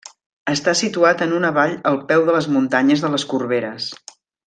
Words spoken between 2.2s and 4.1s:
de les muntanyes de les Corberes.